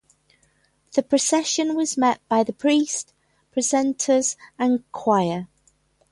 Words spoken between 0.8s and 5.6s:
The procession was met by the priest, precentors, and choir.